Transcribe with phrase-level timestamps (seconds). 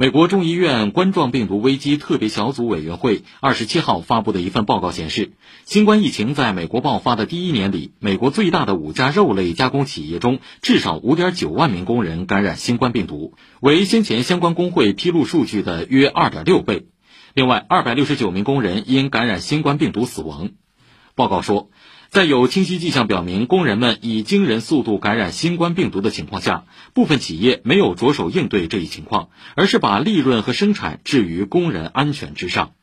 [0.00, 5.32] 美国众议院冠状病毒危机特别小组委员会二十七号发布的一份报告显示，
[5.64, 16.86] 新冠疫情在美国爆发的第一年里，美国最大的五家肉类加工企业中，至少五点九万名工人感染新冠病毒，为先前相关工会披露数据的约二点六倍。
[17.34, 20.50] 另外，二百六十九名工人因感染新冠病毒死亡。
[21.18, 21.68] 报告说。
[22.10, 26.64] 在有清晰迹象表明工人们以惊人速度感染新冠病毒的情况下，
[26.94, 32.77] 部分企业没有着手应对这一情况，而是把利润和生产置于工人安全之上。